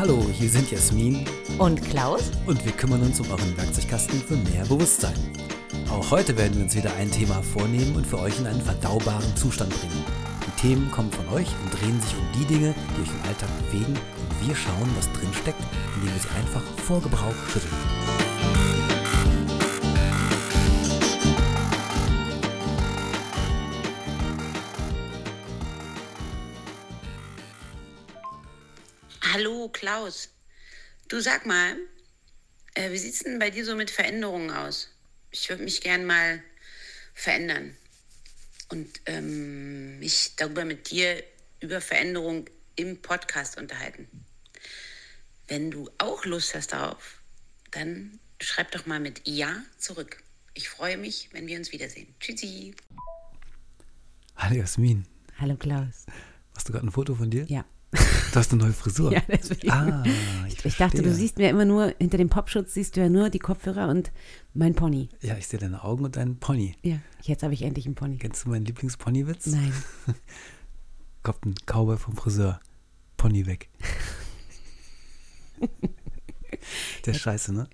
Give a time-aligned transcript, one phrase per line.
[0.00, 1.26] Hallo, hier sind Jasmin
[1.58, 2.30] Und Klaus?
[2.46, 5.12] und wir kümmern uns um euren Werkzeugkasten für mehr Bewusstsein.
[5.90, 9.36] Auch heute werden wir uns wieder ein Thema vornehmen und für euch in einen verdaubaren
[9.36, 10.02] Zustand bringen.
[10.46, 13.50] Die Themen kommen von euch und drehen sich um die Dinge, die euch im Alltag
[13.66, 15.60] bewegen und wir schauen, was drin steckt,
[15.96, 18.29] indem wir sie einfach vor Gebrauch schütteln.
[29.80, 30.28] Klaus.
[31.08, 31.74] Du sag mal,
[32.74, 34.90] äh, wie sieht's denn bei dir so mit Veränderungen aus?
[35.30, 36.42] Ich würde mich gern mal
[37.14, 37.74] verändern
[38.68, 41.24] und ähm, mich darüber mit dir
[41.60, 42.44] über Veränderung
[42.76, 44.06] im Podcast unterhalten.
[45.48, 47.22] Wenn du auch Lust hast darauf,
[47.70, 50.22] dann schreib doch mal mit Ja zurück.
[50.52, 52.14] Ich freue mich, wenn wir uns wiedersehen.
[52.20, 52.74] Tschüssi.
[54.36, 55.06] Hallo Jasmin,
[55.38, 56.04] Hallo Klaus.
[56.54, 57.46] hast du gerade ein Foto von dir?
[57.48, 57.64] Ja.
[57.92, 59.12] Du hast eine neue Frisur.
[59.12, 59.70] Ja, deswegen.
[59.70, 60.04] Ah,
[60.46, 63.30] ich, Ich dachte, du siehst mir immer nur, hinter dem Popschutz siehst du ja nur
[63.30, 64.12] die Kopfhörer und
[64.54, 65.08] mein Pony.
[65.20, 66.76] Ja, ich sehe deine Augen und deinen Pony.
[66.82, 68.18] Ja, jetzt habe ich endlich einen Pony.
[68.18, 69.46] Kennst du meinen Lieblingspony-Witz?
[69.46, 69.72] Nein.
[71.24, 72.60] Kommt ein Cowboy vom Friseur.
[73.16, 73.68] Pony weg.
[77.06, 77.68] Der ist scheiße, ne?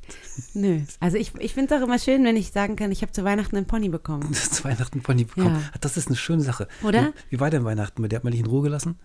[0.55, 0.81] Nö.
[1.01, 3.25] Also ich, ich finde es auch immer schön, wenn ich sagen kann, ich habe zu
[3.25, 4.29] Weihnachten einen Pony bekommen.
[4.31, 5.57] Das ist Weihnachten Pony bekommen.
[5.57, 5.71] Ja.
[5.81, 6.69] Das ist eine schöne Sache.
[6.83, 7.13] Oder?
[7.29, 8.09] Wie, wie war denn Weihnachten?
[8.09, 8.99] Der hat man dich in Ruhe gelassen?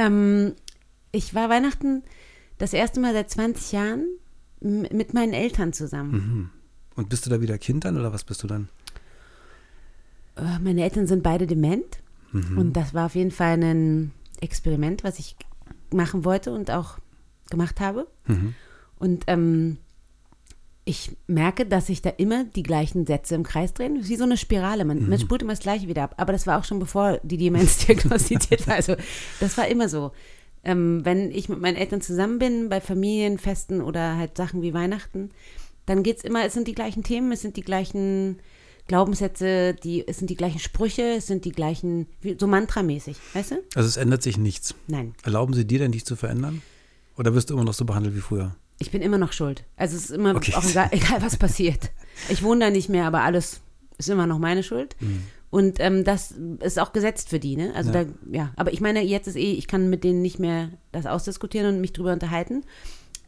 [0.00, 0.54] Ähm,
[1.12, 2.02] ich war Weihnachten
[2.58, 4.06] das erste Mal seit 20 Jahren
[4.60, 6.50] mit meinen Eltern zusammen.
[6.94, 8.68] Und bist du da wieder Kind dann oder was bist du dann?
[10.36, 11.98] Äh, Meine Eltern sind beide dement
[12.56, 15.34] und das war auf jeden Fall ein Experiment, was ich
[15.92, 16.98] machen wollte und auch
[17.50, 18.06] gemacht habe.
[18.98, 19.78] Und ähm,
[20.84, 24.36] ich merke, dass sich da immer die gleichen Sätze im Kreis drehen, wie so eine
[24.36, 24.84] Spirale.
[24.84, 26.14] Man, man spult immer das Gleiche wieder ab.
[26.16, 28.74] Aber das war auch schon bevor die Demenz diagnostiziert war.
[28.74, 28.96] Also
[29.40, 30.12] das war immer so.
[30.64, 35.30] Ähm, wenn ich mit meinen Eltern zusammen bin, bei Familienfesten oder halt Sachen wie Weihnachten,
[35.86, 38.40] dann geht es immer, es sind die gleichen Themen, es sind die gleichen
[38.86, 43.52] Glaubenssätze, die, es sind die gleichen Sprüche, es sind die gleichen, wie, so mantramäßig, weißt
[43.52, 43.54] du?
[43.74, 44.74] Also es ändert sich nichts.
[44.86, 46.60] Nein, Erlauben sie dir denn, dich zu verändern?
[47.16, 48.54] Oder wirst du immer noch so behandelt wie früher?
[48.80, 49.62] Ich bin immer noch schuld.
[49.76, 50.54] Also es ist immer Okay.
[50.54, 51.90] auch egal, egal, was passiert.
[52.28, 53.60] Ich wohne da nicht mehr, aber alles
[53.98, 54.96] ist immer noch meine Schuld.
[55.50, 57.72] Und ähm, das ist auch gesetzt für die, ne?
[57.74, 58.04] Also Ja.
[58.04, 58.50] da, ja.
[58.56, 61.80] Aber ich meine, jetzt ist eh, ich kann mit denen nicht mehr das ausdiskutieren und
[61.80, 62.64] mich drüber unterhalten.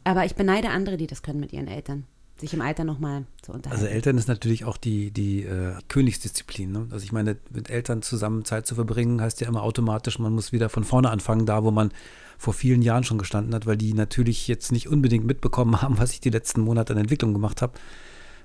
[0.03, 2.05] Aber ich beneide andere, die das können mit ihren Eltern.
[2.39, 3.81] Sich im Alter nochmal zu unterhalten.
[3.81, 6.71] Also Eltern ist natürlich auch die, die äh, Königsdisziplin.
[6.71, 6.87] Ne?
[6.91, 10.51] Also ich meine, mit Eltern zusammen Zeit zu verbringen, heißt ja immer automatisch, man muss
[10.51, 11.91] wieder von vorne anfangen, da wo man
[12.37, 16.11] vor vielen Jahren schon gestanden hat, weil die natürlich jetzt nicht unbedingt mitbekommen haben, was
[16.11, 17.73] ich die letzten Monate an Entwicklung gemacht habe.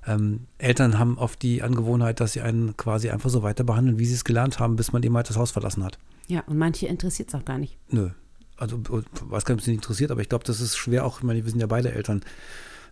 [0.07, 4.07] Ähm, Eltern haben oft die Angewohnheit, dass sie einen quasi einfach so weiter behandeln, wie
[4.07, 5.99] sie es gelernt haben, bis man eben halt das Haus verlassen hat.
[6.29, 7.77] ja, und manche interessiert es auch gar nicht.
[7.91, 8.11] Nö.
[8.57, 11.05] Also, äh, weiß gar nicht, ob es dich interessiert, aber ich glaube, das ist schwer
[11.05, 12.23] auch, ich meine, wir sind ja beide Eltern.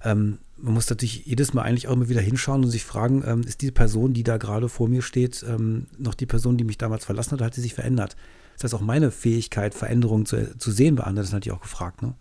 [0.05, 3.43] Ähm, man muss natürlich jedes Mal eigentlich auch immer wieder hinschauen und sich fragen, ähm,
[3.43, 6.79] ist die Person, die da gerade vor mir steht, ähm, noch die Person, die mich
[6.79, 8.17] damals verlassen hat, oder hat sie sich verändert?
[8.55, 12.01] Das heißt, auch meine Fähigkeit, Veränderungen zu, zu sehen bei anderen, ist natürlich auch gefragt.
[12.03, 12.15] Ne?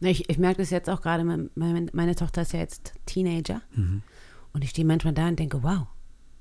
[0.00, 3.60] Ich, ich merke das jetzt auch gerade, mein- meine, meine Tochter ist ja jetzt Teenager.
[4.54, 5.82] Und ich stehe manchmal da und denke, wow,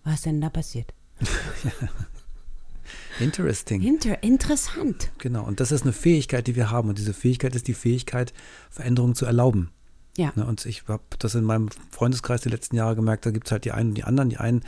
[0.06, 0.94] was ist denn da passiert?
[3.20, 3.81] Interesting.
[3.81, 5.12] Inter interessant.
[5.18, 5.46] Genau.
[5.46, 6.90] Und das ist eine Fähigkeit, die wir haben.
[6.90, 8.34] Und diese Fähigkeit ist die Fähigkeit,
[8.70, 9.72] Veränderungen zu erlauben.
[10.18, 10.31] Ja.
[10.36, 13.52] Ne, und ich habe das in meinem Freundeskreis die letzten Jahre gemerkt, da gibt es
[13.52, 14.30] halt die einen und die anderen.
[14.30, 14.64] Die einen,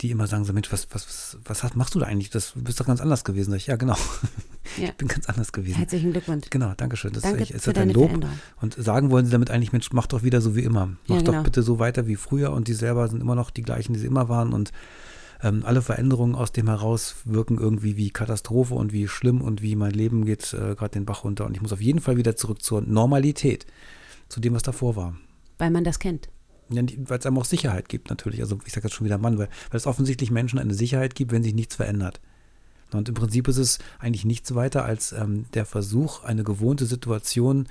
[0.00, 2.30] die immer sagen so, Mensch, was, was, was, was machst du da eigentlich?
[2.30, 3.54] Das, du bist doch ganz anders gewesen.
[3.54, 3.96] Ich, ja, genau.
[4.78, 4.84] Ja.
[4.84, 5.74] Ich bin ganz anders gewesen.
[5.74, 6.46] Herzlichen Glückwunsch.
[6.48, 7.12] Genau, danke schön.
[7.12, 8.10] Das Danke ist, ist für halt ein Lob.
[8.60, 10.86] Und sagen wollen sie damit eigentlich, Mensch, mach doch wieder so wie immer.
[11.08, 11.42] Mach Ja, doch genau.
[11.42, 12.52] bitte so weiter wie früher.
[12.52, 14.52] Und die selber sind immer noch die gleichen, die sie immer waren.
[14.52, 14.70] Und
[15.42, 19.74] ähm, alle Veränderungen aus dem heraus wirken irgendwie wie Katastrophe und wie schlimm und wie
[19.74, 21.44] mein Leben geht äh, gerade den Bach runter.
[21.44, 23.66] Und ich muss auf jeden Fall wieder zurück zur Normalität,
[24.32, 25.16] zu dem, was davor war.
[25.58, 26.28] Weil man das kennt.
[26.70, 28.40] Ja, weil es einem auch Sicherheit gibt natürlich.
[28.40, 31.32] Also ich sage jetzt schon wieder Mann, weil, weil es offensichtlich Menschen eine Sicherheit gibt,
[31.32, 32.20] wenn sich nichts verändert.
[32.92, 37.68] Und im Prinzip ist es eigentlich nichts weiter als ähm, der Versuch, eine gewohnte Situation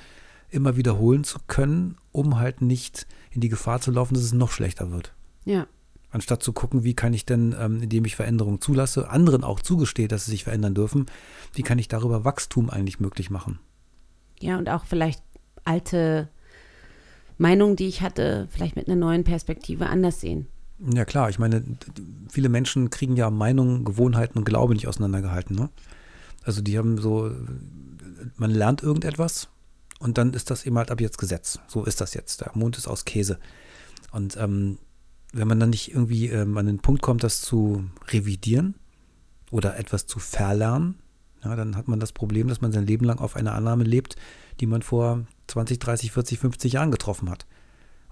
[0.49, 4.51] immer wiederholen zu können, um halt nicht in die Gefahr zu laufen, dass es noch
[4.51, 5.13] schlechter wird.
[5.45, 5.67] Ja.
[6.11, 10.07] Anstatt zu gucken, wie kann ich denn, ähm, indem ich Veränderungen zulasse, anderen auch zugestehe,
[10.07, 11.05] dass sie sich verändern dürfen,
[11.53, 13.59] wie kann ich darüber Wachstum eigentlich möglich machen?
[14.39, 15.23] Ja, und auch vielleicht
[15.63, 16.29] alte
[17.41, 20.47] Meinungen, die ich hatte, vielleicht mit einer neuen Perspektive anders sehen.
[20.93, 21.63] Ja klar, ich meine,
[22.29, 25.55] viele Menschen kriegen ja Meinungen, Gewohnheiten und Glaube nicht auseinandergehalten.
[25.55, 25.69] Ne?
[26.43, 27.31] Also die haben so,
[28.37, 29.49] man lernt irgendetwas
[29.99, 31.59] und dann ist das eben halt ab jetzt Gesetz.
[31.67, 32.41] So ist das jetzt.
[32.41, 33.39] Der Mond ist aus Käse.
[34.11, 34.77] Und ähm,
[35.33, 38.75] wenn man dann nicht irgendwie ähm, an den Punkt kommt, das zu revidieren
[39.49, 40.99] oder etwas zu verlernen,
[41.43, 44.15] Ja, dann hat man das Problem, dass man sein Leben lang auf einer Annahme lebt,
[44.59, 47.45] die man vor 20, 30, 40, 50 Jahren getroffen hat.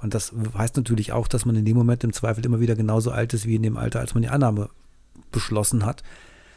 [0.02, 3.12] Und das heißt natürlich auch, dass man in dem Moment im Zweifel immer wieder genauso
[3.12, 4.70] alt ist wie in dem Alter, als man die Annahme
[5.32, 6.04] beschlossen hat.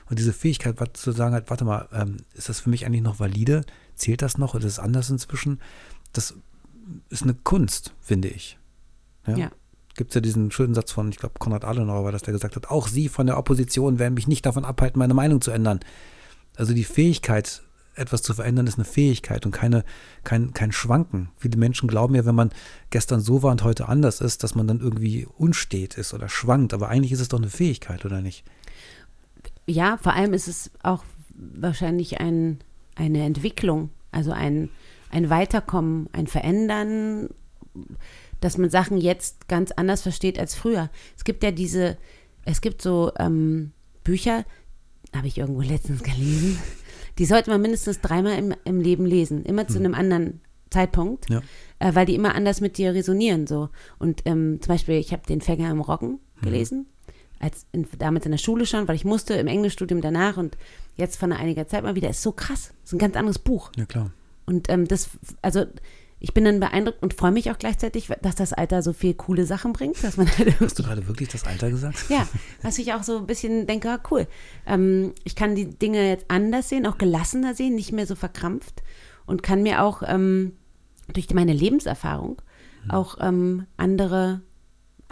[0.08, 3.18] Und diese Fähigkeit, zu sagen hat, warte mal, ähm, ist das für mich eigentlich noch
[3.18, 3.62] valide?
[3.94, 5.60] Zählt das noch oder ist es anders inzwischen?
[6.12, 6.34] Das
[7.08, 8.58] ist eine Kunst, finde ich.
[9.26, 9.36] Ja.
[9.36, 9.50] ja.
[9.96, 12.56] Gibt es ja diesen schönen Satz von, ich glaube, Konrad Adenauer war das, der gesagt
[12.56, 15.80] hat, auch Sie von der Opposition werden mich nicht davon abhalten, meine Meinung zu ändern.
[16.56, 17.62] Also die Fähigkeit,
[17.94, 19.84] etwas zu verändern, ist eine Fähigkeit und keine,
[20.24, 21.28] kein, kein Schwanken.
[21.36, 22.50] Viele Menschen glauben ja, wenn man
[22.90, 26.74] gestern so war und heute anders ist, dass man dann irgendwie unstet ist oder schwankt.
[26.74, 28.44] Aber eigentlich ist es doch eine Fähigkeit, oder nicht?
[29.66, 31.04] Ja, vor allem ist es auch
[31.34, 32.58] wahrscheinlich ein,
[32.94, 34.70] eine Entwicklung, also ein,
[35.10, 37.28] ein Weiterkommen, ein Verändern,
[38.40, 40.90] dass man Sachen jetzt ganz anders versteht als früher.
[41.16, 41.96] Es gibt ja diese,
[42.44, 43.72] es gibt so ähm,
[44.04, 44.44] Bücher,
[45.14, 46.58] habe ich irgendwo letztens gelesen,
[47.18, 49.84] die sollte man mindestens dreimal im, im Leben lesen, immer zu hm.
[49.84, 51.40] einem anderen Zeitpunkt, ja.
[51.78, 53.46] äh, weil die immer anders mit dir resonieren.
[53.46, 53.68] So.
[53.98, 56.42] Und ähm, zum Beispiel, ich habe den Fänger im Roggen hm.
[56.42, 56.86] gelesen,
[57.38, 60.56] als in, damals in der Schule schon, weil ich musste im Englischstudium danach und
[60.96, 62.10] jetzt von einiger Zeit mal wieder.
[62.10, 62.72] Ist so krass.
[62.84, 63.70] Ist ein ganz anderes Buch.
[63.76, 64.10] Ja, klar.
[64.46, 65.10] Und ähm, das,
[65.40, 65.66] also
[66.24, 69.44] ich bin dann beeindruckt und freue mich auch gleichzeitig, dass das Alter so viel coole
[69.44, 72.04] Sachen bringt, dass man halt Hast du gerade wirklich das Alter gesagt?
[72.08, 72.28] Ja,
[72.62, 74.28] was ich auch so ein bisschen denke, ah, cool.
[74.64, 78.84] Ähm, ich kann die Dinge jetzt anders sehen, auch gelassener sehen, nicht mehr so verkrampft
[79.26, 80.52] und kann mir auch ähm,
[81.12, 82.40] durch meine Lebenserfahrung
[82.84, 82.90] mhm.
[82.92, 84.42] auch ähm, andere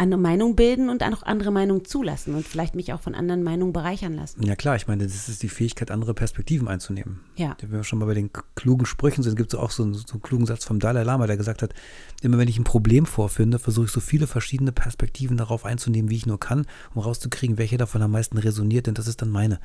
[0.00, 3.75] eine Meinung bilden und auch andere Meinungen zulassen und vielleicht mich auch von anderen Meinungen
[3.75, 4.43] bereichern lassen.
[4.43, 7.20] Ja klar, ich meine, das ist die Fähigkeit, andere Perspektiven einzunehmen.
[7.37, 7.55] Ja.
[7.61, 10.06] Wenn wir schon mal bei den klugen Sprüchen sind, gibt es auch so einen, so
[10.12, 11.75] einen klugen Satz vom Dalai Lama, der gesagt hat,
[12.23, 16.17] immer wenn ich ein Problem vorfinde, versuche ich so viele verschiedene Perspektiven darauf einzunehmen, wie
[16.17, 16.64] ich nur kann,
[16.94, 19.61] um rauszukriegen, welche davon am meisten resoniert, denn das ist dann meine.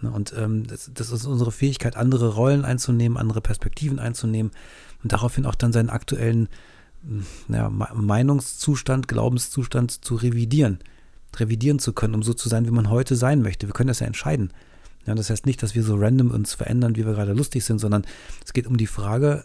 [0.00, 4.50] Ne, und ähm, das, das ist unsere Fähigkeit, andere Rollen einzunehmen, andere Perspektiven einzunehmen
[5.04, 6.48] und daraufhin auch dann seinen aktuellen
[7.48, 10.78] ja, Meinungszustand, Glaubenszustand zu revidieren,
[11.36, 13.66] revidieren zu können, um so zu sein, wie man heute sein möchte.
[13.66, 14.52] Wir können das ja entscheiden.
[15.06, 17.78] Ja, das heißt nicht, dass wir so random uns verändern, wie wir gerade lustig sind,
[17.78, 18.04] sondern
[18.44, 19.44] es geht um die Frage,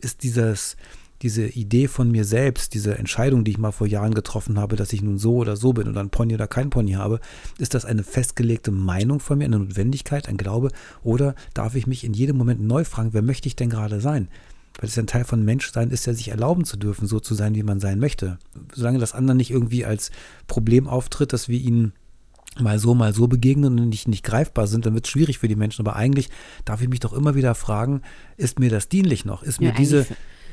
[0.00, 0.76] ist dieses,
[1.22, 4.92] diese Idee von mir selbst, diese Entscheidung, die ich mal vor Jahren getroffen habe, dass
[4.92, 7.20] ich nun so oder so bin oder ein Pony oder kein Pony habe,
[7.58, 10.70] ist das eine festgelegte Meinung von mir, eine Notwendigkeit, ein Glaube
[11.02, 14.28] oder darf ich mich in jedem Moment neu fragen, wer möchte ich denn gerade sein?
[14.80, 17.54] Weil es ein Teil von Menschsein ist, ja sich erlauben zu dürfen, so zu sein,
[17.54, 18.38] wie man sein möchte.
[18.72, 20.10] Solange das andere nicht irgendwie als
[20.46, 21.92] Problem auftritt, dass wir ihnen
[22.60, 25.48] mal so, mal so begegnen und nicht, nicht greifbar sind, dann wird es schwierig für
[25.48, 25.86] die Menschen.
[25.86, 26.28] Aber eigentlich
[26.64, 28.02] darf ich mich doch immer wieder fragen,
[28.36, 29.42] ist mir das dienlich noch?
[29.42, 30.08] Ist mir ja, diese, ich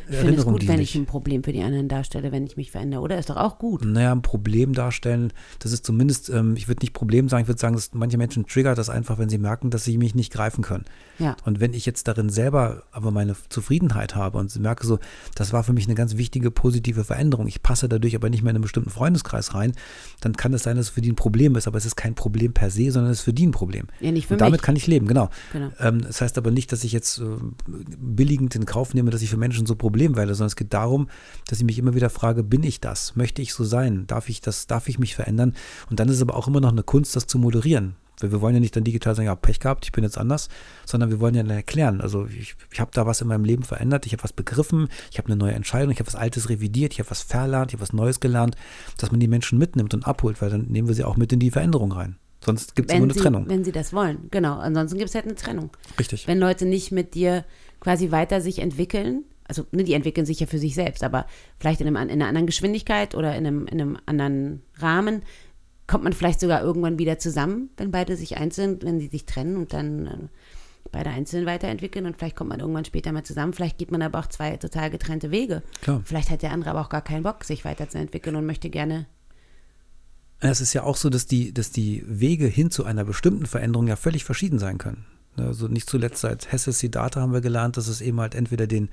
[0.07, 3.01] finde es gut, wenn ich ein Problem für die anderen darstelle, wenn ich mich verändere,
[3.01, 3.17] oder?
[3.17, 3.85] Ist doch auch gut.
[3.85, 7.59] Naja, ein Problem darstellen, das ist zumindest, ähm, ich würde nicht Problem sagen, ich würde
[7.59, 10.63] sagen, dass manche Menschen triggert das einfach, wenn sie merken, dass sie mich nicht greifen
[10.63, 10.85] können.
[11.19, 11.35] Ja.
[11.45, 14.99] Und wenn ich jetzt darin selber aber meine Zufriedenheit habe und merke so,
[15.35, 18.51] das war für mich eine ganz wichtige positive Veränderung, ich passe dadurch aber nicht mehr
[18.51, 19.73] in einen bestimmten Freundeskreis rein,
[20.19, 22.15] dann kann es sein, dass es für die ein Problem ist, aber es ist kein
[22.15, 23.87] Problem per se, sondern es ist für die ein Problem.
[23.99, 24.61] Ja, nicht für und damit mich.
[24.61, 25.29] kann ich leben, genau.
[25.53, 25.69] genau.
[25.79, 27.23] Ähm, das heißt aber nicht, dass ich jetzt äh,
[27.67, 31.07] billigend in Kauf nehme, dass ich für Menschen so Probleme werde, sondern es geht darum,
[31.47, 33.15] dass ich mich immer wieder frage, bin ich das?
[33.15, 34.05] Möchte ich so sein?
[34.07, 34.67] Darf ich das?
[34.67, 35.53] Darf ich mich verändern?
[35.89, 37.95] Und dann ist es aber auch immer noch eine Kunst, das zu moderieren.
[38.19, 40.49] Weil wir wollen ja nicht dann digital sagen, ja, Pech gehabt, ich bin jetzt anders,
[40.85, 42.01] sondern wir wollen ja dann erklären.
[42.01, 45.17] Also ich, ich habe da was in meinem Leben verändert, ich habe was begriffen, ich
[45.17, 47.81] habe eine neue Entscheidung, ich habe was Altes revidiert, ich habe was verlernt, ich habe
[47.81, 48.55] was Neues gelernt,
[48.97, 51.39] dass man die Menschen mitnimmt und abholt, weil dann nehmen wir sie auch mit in
[51.39, 52.17] die Veränderung rein.
[52.43, 53.47] Sonst gibt es immer eine sie, Trennung.
[53.47, 54.57] Wenn sie das wollen, genau.
[54.57, 55.69] Ansonsten gibt es halt eine Trennung.
[55.99, 56.27] Richtig.
[56.27, 57.45] Wenn Leute nicht mit dir
[57.79, 61.25] quasi weiter sich entwickeln, also ne, die entwickeln sich ja für sich selbst, aber
[61.59, 65.23] vielleicht in, einem, in einer anderen Geschwindigkeit oder in einem, in einem anderen Rahmen
[65.87, 69.57] kommt man vielleicht sogar irgendwann wieder zusammen, wenn beide sich einzeln, wenn sie sich trennen
[69.57, 70.17] und dann äh,
[70.89, 73.51] beide einzeln weiterentwickeln und vielleicht kommt man irgendwann später mal zusammen.
[73.51, 75.63] Vielleicht geht man aber auch zwei total getrennte Wege.
[75.81, 76.01] Klar.
[76.05, 79.05] Vielleicht hat der andere aber auch gar keinen Bock, sich weiterzuentwickeln und möchte gerne.
[80.39, 83.87] Es ist ja auch so, dass die, dass die Wege hin zu einer bestimmten Veränderung
[83.87, 85.05] ja völlig verschieden sein können.
[85.35, 88.89] Also nicht zuletzt seit Hesse Siddhartha haben wir gelernt, dass es eben halt entweder den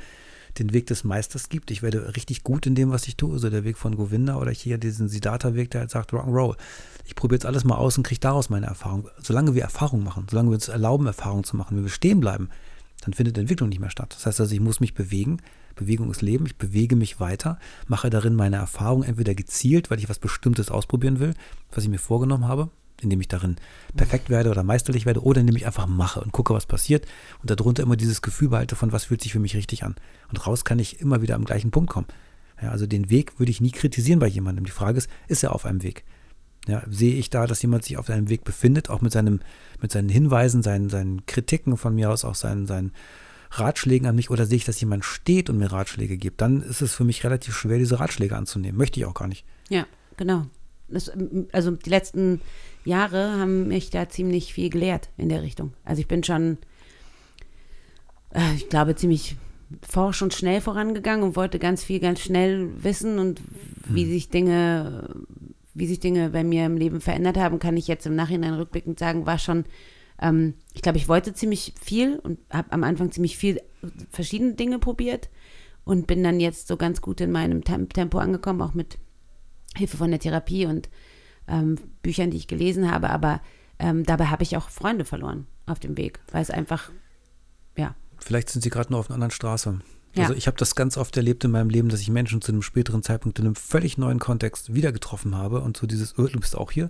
[0.58, 1.70] den Weg des Meisters gibt.
[1.70, 4.50] Ich werde richtig gut in dem, was ich tue, so der Weg von Govinda oder
[4.50, 6.56] hier diesen Siddhartha-Weg, der halt sagt Rock'n'Roll.
[7.04, 9.08] Ich probiere jetzt alles mal aus und kriege daraus meine Erfahrung.
[9.22, 12.48] Solange wir Erfahrung machen, solange wir uns erlauben, Erfahrung zu machen, wenn wir stehen bleiben,
[13.02, 14.14] dann findet Entwicklung nicht mehr statt.
[14.16, 15.38] Das heißt also, ich muss mich bewegen.
[15.78, 16.46] Bewegung ist Leben.
[16.46, 21.20] Ich bewege mich weiter, mache darin meine Erfahrung entweder gezielt, weil ich was Bestimmtes ausprobieren
[21.20, 21.34] will,
[21.72, 22.70] was ich mir vorgenommen habe,
[23.00, 23.56] indem ich darin
[23.96, 27.06] perfekt werde oder meisterlich werde oder indem ich einfach mache und gucke, was passiert
[27.40, 29.96] und darunter immer dieses Gefühl behalte von, was fühlt sich für mich richtig an.
[30.28, 32.06] Und raus kann ich immer wieder am gleichen Punkt kommen.
[32.60, 34.64] Ja, also den Weg würde ich nie kritisieren bei jemandem.
[34.64, 36.04] Die Frage ist, ist er auf einem Weg?
[36.66, 39.40] Ja, sehe ich da, dass jemand sich auf seinem Weg befindet, auch mit, seinem,
[39.80, 42.92] mit seinen Hinweisen, seinen, seinen Kritiken von mir aus, auch seinen, seinen
[43.50, 46.82] Ratschlägen an mich, oder sehe ich, dass jemand steht und mir Ratschläge gibt, dann ist
[46.82, 48.76] es für mich relativ schwer, diese Ratschläge anzunehmen.
[48.76, 49.44] Möchte ich auch gar nicht.
[49.68, 49.86] Ja,
[50.16, 50.46] genau.
[50.88, 51.10] Das,
[51.52, 52.40] also die letzten
[52.84, 55.72] Jahre haben mich da ziemlich viel gelehrt in der Richtung.
[55.84, 56.58] Also ich bin schon,
[58.30, 59.36] äh, ich glaube, ziemlich
[59.86, 63.42] forsch und schnell vorangegangen und wollte ganz viel, ganz schnell wissen und
[63.86, 64.10] wie hm.
[64.10, 65.26] sich Dinge
[65.78, 68.98] wie sich Dinge bei mir im Leben verändert haben, kann ich jetzt im Nachhinein rückblickend
[68.98, 69.64] sagen, war schon,
[70.20, 73.60] ähm, ich glaube, ich wollte ziemlich viel und habe am Anfang ziemlich viel
[74.12, 75.28] verschiedene Dinge probiert
[75.84, 78.96] und bin dann jetzt so ganz gut in meinem Tempo angekommen, auch mit
[79.74, 80.88] Hilfe von der Therapie und
[81.48, 83.10] ähm, Büchern, die ich gelesen habe.
[83.10, 83.40] Aber
[83.80, 86.92] ähm, dabei habe ich auch Freunde verloren auf dem Weg, weil es einfach,
[87.76, 87.96] ja.
[88.16, 89.80] Vielleicht sind sie gerade nur auf einer anderen Straße.
[90.14, 90.22] Ja.
[90.22, 92.62] Also ich habe das ganz oft erlebt in meinem Leben, dass ich Menschen zu einem
[92.62, 96.38] späteren Zeitpunkt in einem völlig neuen Kontext wieder getroffen habe und so dieses, oh, du
[96.38, 96.88] bist auch hier,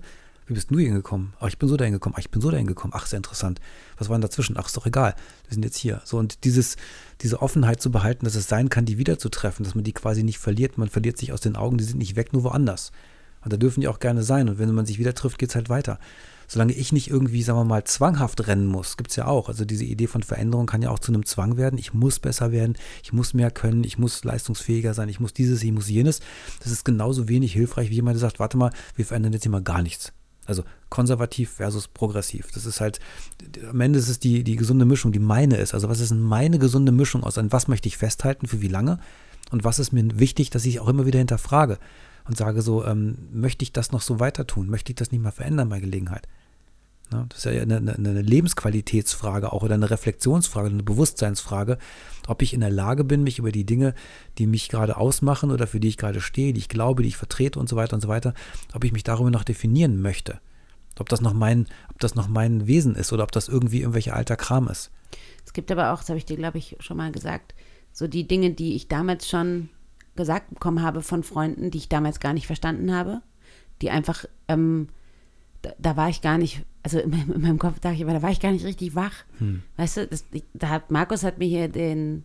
[0.49, 1.35] wie bist du hingekommen?
[1.41, 2.15] Ach, ich bin so dahin gekommen.
[2.17, 2.95] Ach, ich bin so dahin gekommen.
[2.97, 3.61] Ach, sehr interessant.
[3.99, 4.57] Was war denn dazwischen?
[4.59, 5.15] Ach, ist doch egal.
[5.47, 6.01] Wir sind jetzt hier.
[6.05, 6.77] So, und dieses,
[7.21, 10.39] diese Offenheit zu behalten, dass es sein kann, die wiederzutreffen, dass man die quasi nicht
[10.39, 10.79] verliert.
[10.79, 12.93] Man verliert sich aus den Augen, die sind nicht weg, nur woanders.
[13.45, 14.49] Und da dürfen die auch gerne sein.
[14.49, 15.99] Und wenn man sich wieder trifft, geht es halt weiter
[16.49, 19.49] solange ich nicht irgendwie, sagen wir mal, zwanghaft rennen muss, gibt es ja auch.
[19.49, 21.79] Also diese Idee von Veränderung kann ja auch zu einem Zwang werden.
[21.79, 25.63] Ich muss besser werden, ich muss mehr können, ich muss leistungsfähiger sein, ich muss dieses,
[25.63, 26.21] ich muss jenes.
[26.61, 29.63] Das ist genauso wenig hilfreich, wie jemand, sagt, warte mal, wir verändern jetzt hier mal
[29.63, 30.13] gar nichts.
[30.49, 32.51] Also konservativ versus progressiv.
[32.53, 33.01] Das ist halt,
[33.71, 35.75] am Ende ist es die, die gesunde Mischung, die meine ist.
[35.75, 38.99] Also was ist meine gesunde Mischung aus, an was möchte ich festhalten, für wie lange?
[39.51, 41.79] Und was ist mir wichtig, dass ich auch immer wieder hinterfrage
[42.27, 44.69] und sage so, ähm, möchte ich das noch so weiter tun?
[44.69, 46.27] Möchte ich das nicht mal verändern bei Gelegenheit?
[47.11, 47.27] Ne?
[47.29, 51.79] Das ist ja eine, eine, Lebensqualitätsfrage auch oder eine Reflexionsfrage, eine Bewusstseinsfrage,
[52.27, 53.95] ob ich in der Lage bin, mich über die Dinge,
[54.37, 57.17] die mich gerade ausmachen oder für die ich gerade stehe, die ich glaube, die ich
[57.17, 58.35] vertrete und so weiter und so weiter,
[58.75, 60.41] ob ich mich darüber noch definieren möchte.
[60.99, 64.15] Ob das noch mein, ob das noch mein Wesen ist oder ob das irgendwie irgendwelcher
[64.15, 64.91] alter Kram ist.
[65.47, 67.55] Es gibt aber auch, das habe ich dir, glaube ich, schon mal gesagt,
[67.93, 69.71] so die Dinge, die ich damals schon
[70.17, 73.23] gesagt bekommen habe von Freunden, die ich damals gar nicht verstanden habe,
[73.81, 74.89] die einfach ähm,
[75.63, 78.13] da, da, war ich gar nicht, also in meinem, in meinem Kopf dachte ich, aber
[78.13, 79.13] da war ich gar nicht richtig wach.
[79.39, 79.63] Hm.
[79.77, 80.25] Weißt du, das,
[80.55, 82.25] da hat Markus hat mir hier den,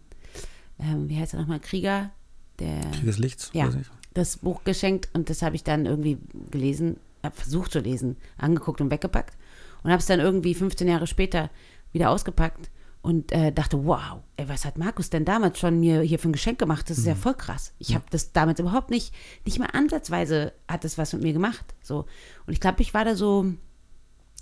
[0.80, 2.12] ähm, wie heißt er nochmal, Krieger,
[2.60, 3.70] der Krieg des Lichts, ja,
[4.14, 6.20] das Buch geschenkt und das habe ich dann irgendwie
[6.52, 9.36] gelesen, habe versucht zu lesen, angeguckt und weggepackt
[9.84, 11.50] und habe es dann irgendwie 15 Jahre später
[11.92, 12.70] wieder ausgepackt
[13.04, 16.34] und äh, dachte, wow, ey, was hat Markus denn damals schon mir hier für ein
[16.34, 16.90] Geschenk gemacht?
[16.90, 17.10] Das ist mhm.
[17.10, 17.74] ja voll krass.
[17.78, 17.96] Ich ja.
[17.96, 19.14] habe das damals überhaupt nicht,
[19.46, 21.76] nicht mal ansatzweise hat das was mit mir gemacht.
[21.82, 22.06] So.
[22.48, 23.46] Und ich glaube, ich war da so,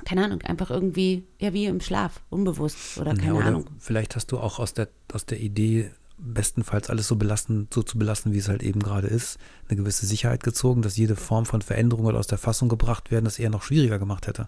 [0.06, 3.66] keine Ahnung, einfach irgendwie, ja, wie im Schlaf, unbewusst oder keine ja, oder Ahnung.
[3.80, 5.90] Vielleicht hast du auch aus der, aus der Idee,
[6.20, 9.40] bestenfalls alles so belassen, so zu belassen, wie es halt eben gerade ist,
[9.70, 13.26] eine gewisse Sicherheit gezogen, dass jede Form von Veränderung oder aus der Fassung gebracht werden,
[13.26, 14.48] das eher noch schwieriger gemacht hätte.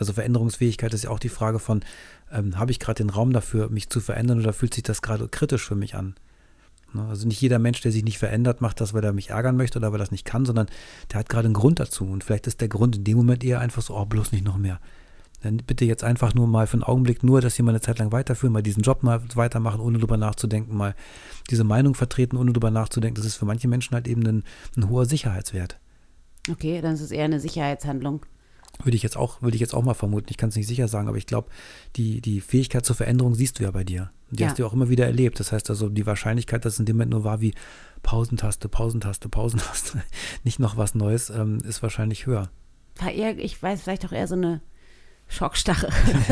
[0.00, 1.82] Also Veränderungsfähigkeit ist ja auch die Frage von,
[2.32, 5.28] ähm, habe ich gerade den Raum dafür, mich zu verändern oder fühlt sich das gerade
[5.28, 6.14] kritisch für mich an?
[6.94, 7.06] Ne?
[7.06, 9.78] Also nicht jeder Mensch, der sich nicht verändert, macht das, weil er mich ärgern möchte
[9.78, 10.68] oder weil er das nicht kann, sondern
[11.12, 12.06] der hat gerade einen Grund dazu.
[12.06, 14.56] Und vielleicht ist der Grund in dem Moment eher einfach so, oh, bloß nicht noch
[14.56, 14.80] mehr.
[15.42, 17.98] Dann bitte jetzt einfach nur mal für einen Augenblick nur, dass Sie mal eine Zeit
[17.98, 20.94] lang weiterführen, mal diesen Job mal weitermachen, ohne drüber nachzudenken, mal
[21.50, 23.16] diese Meinung vertreten, ohne drüber nachzudenken.
[23.16, 24.44] Das ist für manche Menschen halt eben ein,
[24.76, 25.78] ein hoher Sicherheitswert.
[26.50, 28.24] Okay, dann ist es eher eine Sicherheitshandlung.
[28.84, 30.26] Würde ich jetzt auch, würde ich jetzt auch mal vermuten.
[30.30, 31.48] Ich kann es nicht sicher sagen, aber ich glaube,
[31.96, 34.10] die, die Fähigkeit zur Veränderung siehst du ja bei dir.
[34.30, 34.48] Die ja.
[34.48, 35.40] hast du ja auch immer wieder erlebt.
[35.40, 37.54] Das heißt also, die Wahrscheinlichkeit, dass es in dem Moment nur war wie
[38.02, 40.02] Pausentaste, Pausentaste, Pausentaste,
[40.44, 42.50] nicht noch was Neues, ähm, ist wahrscheinlich höher.
[42.96, 44.60] War eher, ich weiß, vielleicht auch eher so eine
[45.30, 45.88] Schockstarre.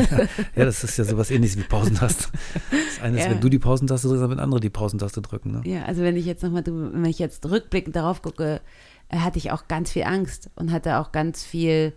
[0.55, 2.27] ja, das ist ja sowas ähnliches wie Pausentaste.
[2.69, 3.31] Das eine ist, ja.
[3.31, 5.51] wenn du die Pausentaste drückst, dann wenn andere die Pausentaste drücken.
[5.51, 5.61] Ne?
[5.63, 8.61] Ja, also wenn ich jetzt nochmal, wenn ich jetzt rückblickend darauf gucke,
[9.07, 11.93] äh, hatte ich auch ganz viel Angst und hatte auch ganz viel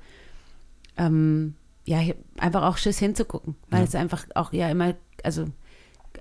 [0.97, 2.01] ähm, ja,
[2.39, 3.87] einfach auch Schiss hinzugucken, weil ja.
[3.87, 5.47] es einfach auch ja immer, also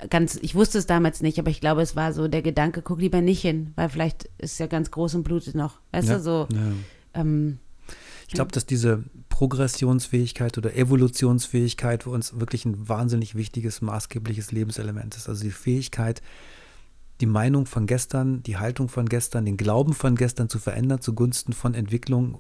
[0.10, 3.00] ganz, ich wusste es damals nicht, aber ich glaube, es war so der Gedanke, guck
[3.00, 5.80] lieber nicht hin, weil vielleicht ist ja ganz groß und blutet noch.
[5.92, 6.18] Weißt ja.
[6.18, 6.48] du, so.
[6.52, 7.22] Ja.
[7.22, 7.60] Ähm,
[8.28, 15.18] ich glaube, dass diese Progressionsfähigkeit oder Evolutionsfähigkeit für uns wirklich ein wahnsinnig wichtiges, maßgebliches Lebenselement
[15.18, 15.28] ist.
[15.28, 16.22] Also die Fähigkeit,
[17.20, 21.52] die Meinung von gestern, die Haltung von gestern, den Glauben von gestern zu verändern zugunsten
[21.52, 22.40] von Entwicklung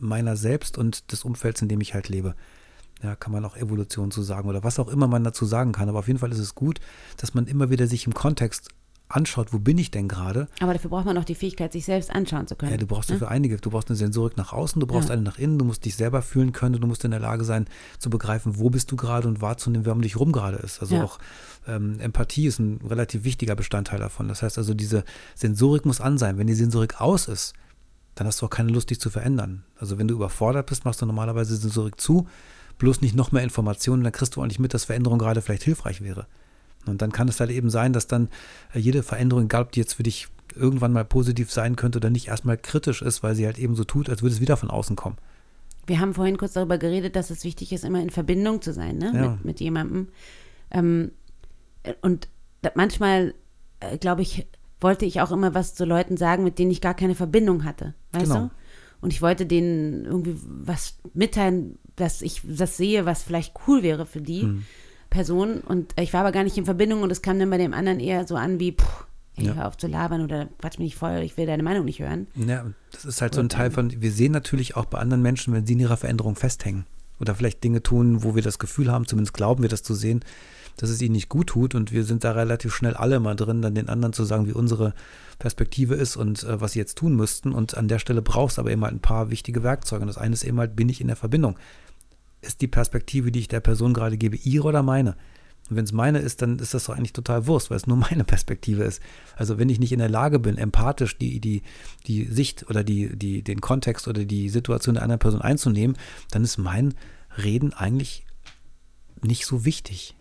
[0.00, 2.34] meiner selbst und des Umfelds, in dem ich halt lebe.
[3.02, 5.88] Ja, kann man auch Evolution zu sagen oder was auch immer man dazu sagen kann.
[5.88, 6.80] Aber auf jeden Fall ist es gut,
[7.16, 8.68] dass man immer wieder sich im Kontext
[9.10, 10.48] anschaut, wo bin ich denn gerade.
[10.60, 12.72] Aber dafür braucht man auch die Fähigkeit, sich selbst anschauen zu können.
[12.72, 13.16] Ja, du brauchst ne?
[13.16, 13.56] dafür einige.
[13.56, 15.14] Du brauchst eine Sensorik nach außen, du brauchst ja.
[15.14, 17.66] eine nach innen, du musst dich selber fühlen können, du musst in der Lage sein,
[17.98, 20.80] zu begreifen, wo bist du gerade und wahrzunehmen, wer um dich rum gerade ist.
[20.80, 21.04] Also ja.
[21.04, 21.18] auch
[21.66, 24.28] ähm, Empathie ist ein relativ wichtiger Bestandteil davon.
[24.28, 25.04] Das heißt also, diese
[25.34, 26.38] Sensorik muss an sein.
[26.38, 27.54] Wenn die Sensorik aus ist,
[28.20, 29.64] dann hast du auch keine Lust, dich zu verändern.
[29.78, 32.28] Also wenn du überfordert bist, machst du normalerweise zurück zu,
[32.76, 35.62] bloß nicht noch mehr Informationen, dann kriegst du auch nicht mit, dass Veränderung gerade vielleicht
[35.62, 36.26] hilfreich wäre.
[36.84, 38.28] Und dann kann es halt eben sein, dass dann
[38.74, 42.10] äh, jede Veränderung, egal ob die jetzt für dich irgendwann mal positiv sein könnte oder
[42.10, 44.68] nicht, erstmal kritisch ist, weil sie halt eben so tut, als würde es wieder von
[44.68, 45.16] außen kommen.
[45.86, 48.98] Wir haben vorhin kurz darüber geredet, dass es wichtig ist, immer in Verbindung zu sein
[48.98, 49.12] ne?
[49.14, 49.30] Ja.
[49.30, 50.08] mit, mit jemandem.
[50.70, 51.12] Ähm,
[52.02, 52.28] und
[52.74, 53.32] manchmal,
[53.80, 54.46] äh, glaube ich,
[54.80, 57.94] wollte ich auch immer was zu Leuten sagen, mit denen ich gar keine Verbindung hatte.
[58.12, 58.44] Weißt Genau.
[58.46, 58.50] du?
[59.02, 64.04] Und ich wollte denen irgendwie was mitteilen, dass ich das sehe, was vielleicht cool wäre
[64.06, 64.64] für die Mhm.
[65.08, 65.60] Person.
[65.60, 67.98] Und ich war aber gar nicht in Verbindung und es kam dann bei dem anderen
[68.00, 68.86] eher so an wie, puh,
[69.36, 69.54] ey, Ja.
[69.54, 72.26] hör auf zu labern oder quatsch mich nicht voll, ich will deine Meinung nicht hören.
[72.34, 75.52] Ja, das ist halt so ein Teil von, wir sehen natürlich auch bei anderen Menschen,
[75.54, 76.84] wenn sie in ihrer Veränderung festhängen
[77.18, 80.20] oder vielleicht Dinge tun, wo wir das Gefühl haben, zumindest glauben wir das zu sehen,
[80.80, 83.60] dass es ihnen nicht gut tut und wir sind da relativ schnell alle mal drin,
[83.60, 84.94] dann den anderen zu sagen, wie unsere
[85.38, 88.62] Perspektive ist und äh, was sie jetzt tun müssten und an der Stelle brauchst du
[88.62, 91.02] aber eben halt ein paar wichtige Werkzeuge und das eine ist eben halt, bin ich
[91.02, 91.58] in der Verbindung?
[92.40, 95.16] Ist die Perspektive, die ich der Person gerade gebe, ihre oder meine?
[95.68, 97.96] Und wenn es meine ist, dann ist das doch eigentlich total Wurst, weil es nur
[98.10, 99.02] meine Perspektive ist.
[99.36, 101.62] Also wenn ich nicht in der Lage bin, empathisch die, die,
[102.06, 105.98] die Sicht oder die, die, den Kontext oder die Situation der anderen Person einzunehmen,
[106.30, 106.94] dann ist mein
[107.36, 108.24] Reden eigentlich
[109.22, 110.16] nicht so wichtig.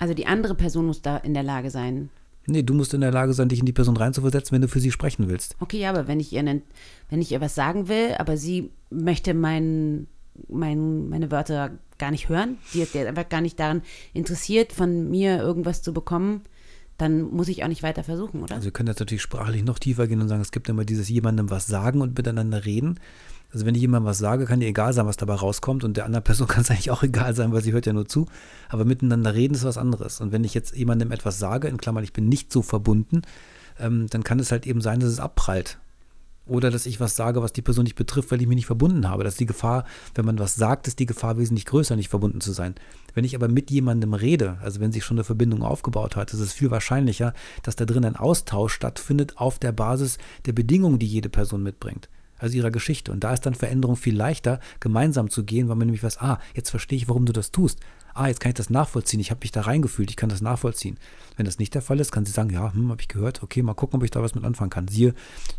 [0.00, 2.08] Also die andere Person muss da in der Lage sein.
[2.46, 4.80] Nee, du musst in der Lage sein, dich in die Person reinzuversetzen, wenn du für
[4.80, 5.54] sie sprechen willst.
[5.60, 6.62] Okay, aber wenn ich ihr, nen-
[7.10, 10.08] wenn ich ihr was sagen will, aber sie möchte mein,
[10.48, 13.82] mein, meine Wörter gar nicht hören, die ist einfach gar nicht daran
[14.14, 16.40] interessiert, von mir irgendwas zu bekommen,
[16.96, 18.54] dann muss ich auch nicht weiter versuchen, oder?
[18.54, 21.08] Also wir können jetzt natürlich sprachlich noch tiefer gehen und sagen, es gibt immer dieses
[21.10, 22.98] jemandem was sagen und miteinander reden.
[23.52, 26.04] Also wenn ich jemandem was sage, kann dir egal sein, was dabei rauskommt und der
[26.04, 28.26] anderen Person kann es eigentlich auch egal sein, weil sie hört ja nur zu.
[28.68, 30.20] Aber miteinander reden ist was anderes.
[30.20, 33.22] Und wenn ich jetzt jemandem etwas sage, in Klammern, ich bin nicht so verbunden,
[33.78, 35.78] ähm, dann kann es halt eben sein, dass es abprallt.
[36.46, 39.08] Oder dass ich was sage, was die Person nicht betrifft, weil ich mich nicht verbunden
[39.08, 39.22] habe.
[39.22, 42.40] Das ist die Gefahr, wenn man was sagt, ist die Gefahr wesentlich größer, nicht verbunden
[42.40, 42.74] zu sein.
[43.14, 46.40] Wenn ich aber mit jemandem rede, also wenn sich schon eine Verbindung aufgebaut hat, ist
[46.40, 51.06] es viel wahrscheinlicher, dass da drin ein Austausch stattfindet auf der Basis der Bedingungen, die
[51.06, 52.08] jede Person mitbringt.
[52.40, 53.12] Also ihrer Geschichte.
[53.12, 56.38] Und da ist dann Veränderung viel leichter, gemeinsam zu gehen, weil man nämlich weiß, ah,
[56.54, 57.78] jetzt verstehe ich, warum du das tust.
[58.14, 59.20] Ah, jetzt kann ich das nachvollziehen.
[59.20, 60.98] Ich habe mich da reingefühlt, ich kann das nachvollziehen.
[61.36, 63.62] Wenn das nicht der Fall ist, kann sie sagen, ja, hm, habe ich gehört, okay,
[63.62, 64.88] mal gucken, ob ich da was mit anfangen kann.
[64.88, 65.14] Siehe,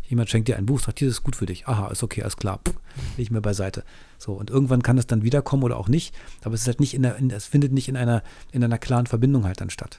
[0.06, 1.66] jemand schenkt dir ein Buch, sagt, hier ist gut für dich.
[1.66, 2.60] Aha, ist okay, alles klar.
[2.66, 2.74] Pff,
[3.16, 3.84] leg ich mir beiseite.
[4.18, 6.14] So, und irgendwann kann es dann wiederkommen oder auch nicht,
[6.44, 8.78] aber es ist halt nicht in der, in, es findet nicht in einer, in einer
[8.78, 9.98] klaren Verbindung halt dann statt.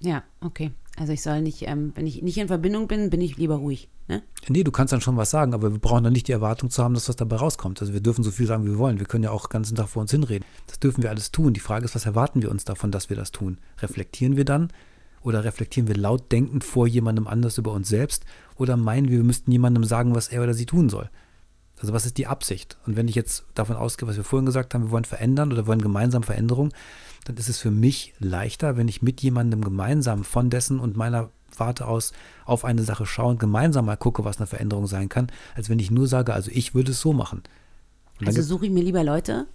[0.00, 0.72] Ja, okay.
[0.96, 3.88] Also ich soll nicht, ähm, wenn ich nicht in Verbindung bin, bin ich lieber ruhig.
[4.08, 4.22] Ne?
[4.48, 6.82] Nee, du kannst dann schon was sagen, aber wir brauchen dann nicht die Erwartung zu
[6.84, 7.80] haben, dass was dabei rauskommt.
[7.80, 8.98] Also wir dürfen so viel sagen, wie wir wollen.
[8.98, 10.44] Wir können ja auch den ganzen Tag vor uns hinreden.
[10.66, 11.54] Das dürfen wir alles tun.
[11.54, 13.58] Die Frage ist, was erwarten wir uns davon, dass wir das tun?
[13.78, 14.68] Reflektieren wir dann?
[15.22, 18.24] Oder reflektieren wir laut denkend vor jemandem anders über uns selbst?
[18.56, 21.08] Oder meinen wir, wir müssten jemandem sagen, was er oder sie tun soll?
[21.82, 22.78] Also was ist die Absicht?
[22.86, 25.66] Und wenn ich jetzt davon ausgehe, was wir vorhin gesagt haben, wir wollen verändern oder
[25.66, 26.72] wollen gemeinsam Veränderung,
[27.24, 31.28] dann ist es für mich leichter, wenn ich mit jemandem gemeinsam von dessen und meiner
[31.56, 32.12] Warte aus
[32.46, 35.78] auf eine Sache schaue und gemeinsam mal gucke, was eine Veränderung sein kann, als wenn
[35.78, 37.42] ich nur sage, also ich würde es so machen.
[38.24, 39.46] Also suche ich mir lieber Leute,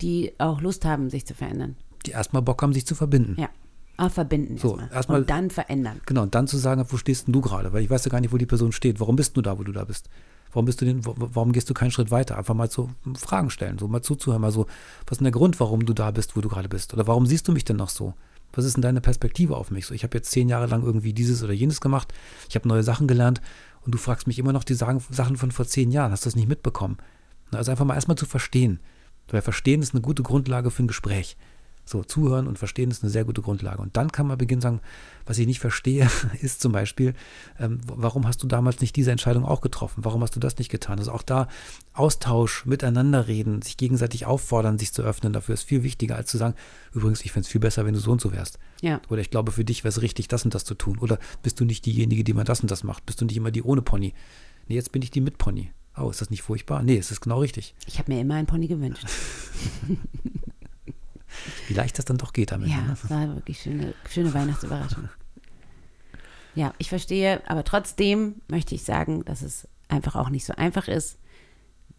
[0.00, 1.76] die auch Lust haben, sich zu verändern.
[2.06, 3.34] die erstmal Bock haben, sich zu verbinden.
[3.40, 3.48] Ja.
[3.96, 4.92] Aber verbinden So, erstmal.
[4.92, 6.00] erstmal- Und dann verändern.
[6.06, 7.72] Genau, und dann zu sagen, wo stehst denn du gerade?
[7.72, 9.00] Weil ich weiß ja gar nicht, wo die Person steht.
[9.00, 10.08] Warum bist du da, wo du da bist?
[10.56, 12.38] Warum bist du denn, wa- warum gehst du keinen Schritt weiter?
[12.38, 14.64] Einfach mal so Fragen stellen, so mal zuzuhören, mal so,
[15.04, 16.94] was ist denn der Grund, warum du da bist, wo du gerade bist?
[16.94, 18.14] Oder warum siehst du mich denn noch so?
[18.54, 19.84] Was ist denn deine Perspektive auf mich?
[19.84, 22.14] So, ich habe jetzt zehn Jahre lang irgendwie dieses oder jenes gemacht,
[22.48, 23.42] ich habe neue Sachen gelernt
[23.82, 25.00] und du fragst mich immer noch die Sachen
[25.36, 26.10] von vor zehn Jahren.
[26.10, 26.96] Hast du das nicht mitbekommen?
[27.50, 28.80] Also einfach mal erstmal zu verstehen.
[29.28, 31.36] Weil Verstehen ist eine gute Grundlage für ein Gespräch.
[31.88, 33.80] So, zuhören und verstehen ist eine sehr gute Grundlage.
[33.80, 34.80] Und dann kann man beginnen zu sagen,
[35.24, 37.14] was ich nicht verstehe, ist zum Beispiel,
[37.60, 40.04] ähm, warum hast du damals nicht diese Entscheidung auch getroffen?
[40.04, 40.98] Warum hast du das nicht getan?
[40.98, 41.46] Also auch da
[41.92, 46.38] Austausch, miteinander reden, sich gegenseitig auffordern, sich zu öffnen, dafür ist viel wichtiger, als zu
[46.38, 46.54] sagen,
[46.92, 48.58] übrigens, ich fände es viel besser, wenn du so und so wärst.
[48.82, 49.00] Ja.
[49.08, 50.98] Oder ich glaube, für dich wäre es richtig, das und das zu tun.
[50.98, 53.06] Oder bist du nicht diejenige, die mal das und das macht?
[53.06, 54.12] Bist du nicht immer die ohne Pony?
[54.66, 55.70] Nee, jetzt bin ich die mit Pony.
[55.96, 56.82] Oh, ist das nicht furchtbar?
[56.82, 57.74] Nee, es ist genau richtig.
[57.86, 59.06] Ich habe mir immer einen Pony gewünscht.
[61.68, 62.68] Wie leicht das dann doch geht damit.
[62.68, 62.88] Ja, ne?
[62.88, 65.08] das war wirklich schöne, schöne Weihnachtsüberraschung.
[66.54, 70.88] Ja, ich verstehe, aber trotzdem möchte ich sagen, dass es einfach auch nicht so einfach
[70.88, 71.18] ist,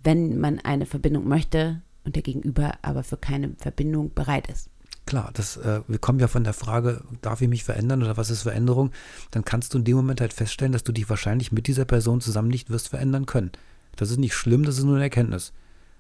[0.04, 4.70] wenn man eine Verbindung möchte und der Gegenüber aber für keine Verbindung bereit ist.
[5.06, 8.30] Klar, das, äh, wir kommen ja von der Frage, darf ich mich verändern oder was
[8.30, 8.92] ist Veränderung?
[9.32, 12.20] Dann kannst du in dem Moment halt feststellen, dass du dich wahrscheinlich mit dieser Person
[12.20, 13.52] zusammen nicht wirst verändern können.
[13.96, 15.54] Das ist nicht schlimm, das ist nur eine Erkenntnis.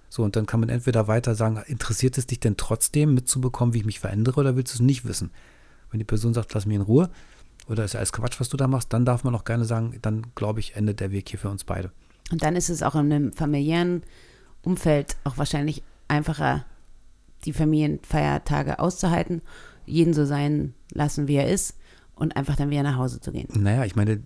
[0.10, 3.80] So, und dann kann man entweder weiter sagen, interessiert es dich denn trotzdem mitzubekommen, wie
[3.80, 5.32] ich mich verändere, oder willst du es nicht wissen?
[5.92, 7.10] Wenn die Person sagt, lass mich in Ruhe,
[7.68, 9.98] oder ist ja alles Quatsch, was du da machst, dann darf man auch gerne sagen,
[10.02, 11.92] dann glaube ich, endet der Weg hier für uns beide.
[12.32, 14.04] Und dann ist es auch in einem familiären
[14.64, 16.66] Umfeld auch wahrscheinlich einfacher,
[17.46, 19.42] die Familienfeiertage auszuhalten,
[19.86, 21.76] jeden so sein lassen, wie er ist
[22.16, 23.48] und einfach dann wieder nach Hause zu gehen.
[23.54, 24.22] Naja, ich meine,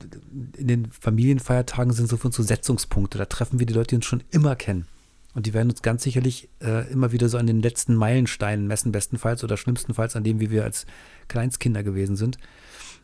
[0.57, 3.17] in den Familienfeiertagen sind so für uns so Setzungspunkte.
[3.17, 4.85] Da treffen wir die Leute, die uns schon immer kennen.
[5.33, 8.91] Und die werden uns ganz sicherlich äh, immer wieder so an den letzten Meilensteinen messen,
[8.91, 10.85] bestenfalls oder schlimmstenfalls an dem, wie wir als
[11.27, 12.37] Kleinstkinder gewesen sind.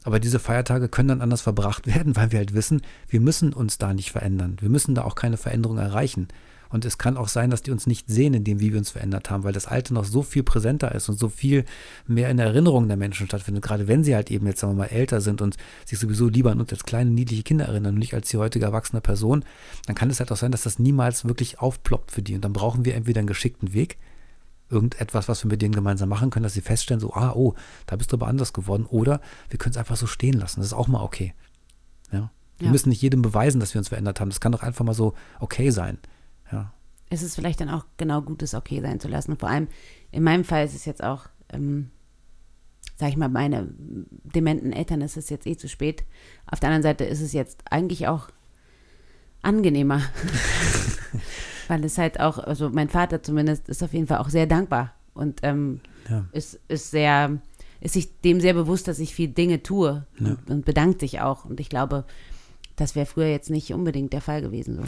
[0.04, 3.78] Aber diese Feiertage können dann anders verbracht werden, weil wir halt wissen, wir müssen uns
[3.78, 4.58] da nicht verändern.
[4.60, 6.28] Wir müssen da auch keine Veränderung erreichen.
[6.70, 8.90] Und es kann auch sein, dass die uns nicht sehen, in dem, wie wir uns
[8.90, 11.66] verändert haben, weil das Alte noch so viel präsenter ist und so viel
[12.08, 13.64] mehr in Erinnerung der Menschen stattfindet.
[13.64, 16.52] Gerade wenn sie halt eben jetzt, sagen wir mal, älter sind und sich sowieso lieber
[16.52, 19.44] an uns als kleine, niedliche Kinder erinnern und nicht als die heutige erwachsene Person,
[19.86, 22.36] dann kann es halt auch sein, dass das niemals wirklich aufploppt für die.
[22.36, 23.98] Und dann brauchen wir entweder einen geschickten Weg,
[24.70, 27.96] irgendetwas, was wir mit denen gemeinsam machen können, dass sie feststellen, so, ah, oh, da
[27.96, 28.86] bist du aber anders geworden.
[28.86, 30.60] Oder wir können es einfach so stehen lassen.
[30.60, 31.34] Das ist auch mal okay.
[32.12, 32.32] Ja.
[32.58, 32.72] Wir ja.
[32.72, 34.30] müssen nicht jedem beweisen, dass wir uns verändert haben.
[34.30, 36.00] Das kann doch einfach mal so okay sein.
[36.52, 36.74] Ja.
[37.10, 39.32] Es ist vielleicht dann auch genau gut, es okay sein zu lassen.
[39.32, 39.68] Und vor allem
[40.12, 41.90] in meinem Fall ist es jetzt auch, ähm,
[42.98, 46.04] sag ich mal, meine dementen Eltern ist es jetzt eh zu spät.
[46.46, 48.30] Auf der anderen Seite ist es jetzt eigentlich auch
[49.42, 50.02] angenehmer.
[51.68, 54.94] Weil es halt auch, also mein Vater zumindest ist auf jeden Fall auch sehr dankbar
[55.14, 56.26] und ähm, ja.
[56.32, 57.42] ist, ist sehr,
[57.82, 60.28] ist sich dem sehr bewusst, dass ich viel Dinge tue ja.
[60.28, 61.44] und, und bedankt sich auch.
[61.44, 62.06] Und ich glaube,
[62.78, 64.76] das wäre früher jetzt nicht unbedingt der Fall gewesen.
[64.76, 64.84] So.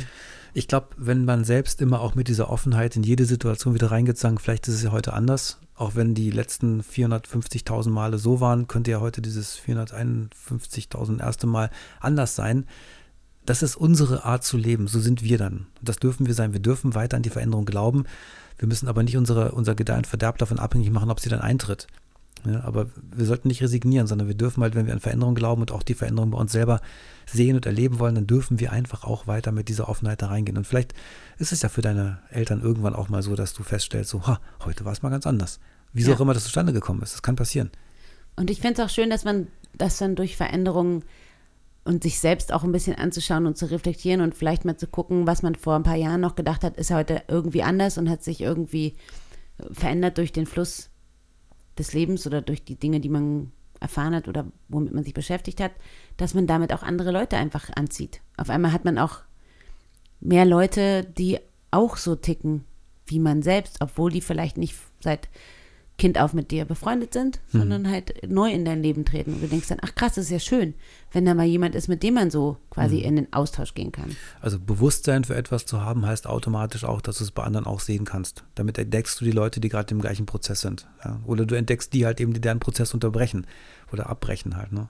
[0.54, 4.18] Ich glaube, wenn man selbst immer auch mit dieser Offenheit in jede Situation wieder reingeht,
[4.18, 8.68] sagen, vielleicht ist es ja heute anders, auch wenn die letzten 450.000 Male so waren,
[8.68, 12.68] könnte ja heute dieses 451.000 erste Mal anders sein.
[13.46, 15.66] Das ist unsere Art zu leben, so sind wir dann.
[15.82, 16.54] Das dürfen wir sein.
[16.54, 18.04] Wir dürfen weiter an die Veränderung glauben.
[18.60, 21.88] Wir müssen aber nicht unsere, unser Gedeihen Verderb davon abhängig machen, ob sie dann eintritt.
[22.46, 25.62] Ja, aber wir sollten nicht resignieren, sondern wir dürfen halt, wenn wir an Veränderung glauben
[25.62, 26.82] und auch die Veränderung bei uns selber
[27.26, 30.58] sehen und erleben wollen, dann dürfen wir einfach auch weiter mit dieser Offenheit da reingehen.
[30.58, 30.94] Und vielleicht
[31.38, 34.40] ist es ja für deine Eltern irgendwann auch mal so, dass du feststellst, so, ha,
[34.64, 35.60] heute war es mal ganz anders.
[35.92, 36.18] Wieso ja.
[36.18, 37.14] auch immer das zustande gekommen ist.
[37.14, 37.72] Das kann passieren.
[38.36, 39.48] Und ich finde es auch schön, dass man
[39.78, 41.04] das dann durch Veränderungen
[41.84, 45.28] und sich selbst auch ein bisschen anzuschauen und zu reflektieren und vielleicht mal zu gucken,
[45.28, 48.24] was man vor ein paar Jahren noch gedacht hat, ist heute irgendwie anders und hat
[48.24, 48.96] sich irgendwie
[49.72, 50.89] verändert durch den Fluss
[51.80, 55.62] des Lebens oder durch die Dinge, die man erfahren hat oder womit man sich beschäftigt
[55.62, 55.72] hat,
[56.18, 58.22] dass man damit auch andere Leute einfach anzieht.
[58.38, 59.22] Auf einmal hat man auch
[60.20, 61.40] mehr Leute, die
[61.72, 62.66] auch so ticken
[63.06, 65.30] wie man selbst, obwohl die vielleicht nicht seit
[66.00, 67.60] Kind auf mit dir befreundet sind, mhm.
[67.60, 69.34] sondern halt neu in dein Leben treten.
[69.34, 70.74] Und du denkst dann, ach krass, das ist ja schön,
[71.12, 73.04] wenn da mal jemand ist, mit dem man so quasi mhm.
[73.04, 74.16] in den Austausch gehen kann.
[74.42, 77.80] Also Bewusstsein für etwas zu haben, heißt automatisch auch, dass du es bei anderen auch
[77.80, 78.44] sehen kannst.
[78.56, 80.88] Damit entdeckst du die Leute, die gerade im gleichen Prozess sind.
[81.04, 81.20] Ja?
[81.26, 83.46] Oder du entdeckst die halt eben, die deren Prozess unterbrechen
[83.92, 84.72] oder abbrechen halt.
[84.72, 84.90] Ne?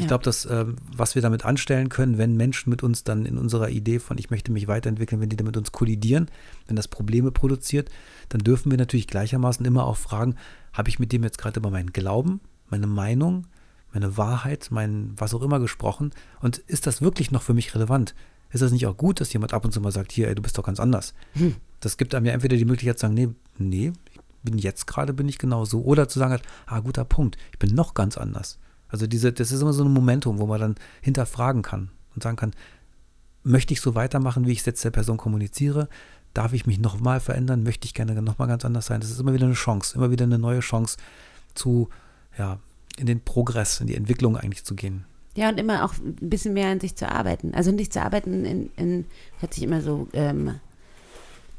[0.00, 0.08] Ich ja.
[0.08, 0.64] glaube, dass, äh,
[0.96, 4.30] was wir damit anstellen können, wenn Menschen mit uns dann in unserer Idee von ich
[4.30, 6.30] möchte mich weiterentwickeln, wenn die damit uns kollidieren,
[6.66, 7.90] wenn das Probleme produziert,
[8.30, 10.36] dann dürfen wir natürlich gleichermaßen immer auch fragen,
[10.72, 13.46] habe ich mit dem jetzt gerade über meinen Glauben, meine Meinung,
[13.92, 18.14] meine Wahrheit, mein was auch immer gesprochen und ist das wirklich noch für mich relevant?
[18.52, 20.42] Ist das nicht auch gut, dass jemand ab und zu mal sagt, hier, ey, du
[20.42, 21.14] bist doch ganz anders?
[21.34, 21.56] Hm.
[21.80, 23.92] Das gibt einem ja entweder die Möglichkeit zu sagen, nee, nee,
[24.42, 25.82] bin jetzt gerade, bin ich genau so.
[25.82, 28.58] Oder zu sagen, ah, guter Punkt, ich bin noch ganz anders.
[28.90, 32.36] Also diese, das ist immer so ein Momentum, wo man dann hinterfragen kann und sagen
[32.36, 32.52] kann,
[33.42, 35.88] möchte ich so weitermachen, wie ich es jetzt der Person kommuniziere?
[36.34, 37.62] Darf ich mich nochmal verändern?
[37.62, 39.00] Möchte ich gerne nochmal ganz anders sein?
[39.00, 40.96] Das ist immer wieder eine Chance, immer wieder eine neue Chance
[41.54, 41.88] zu,
[42.38, 42.58] ja,
[42.96, 45.04] in den Progress, in die Entwicklung eigentlich zu gehen.
[45.36, 47.54] Ja, und immer auch ein bisschen mehr an sich zu arbeiten.
[47.54, 49.06] Also nicht zu arbeiten in, in
[49.38, 50.56] hört sich immer so, ähm,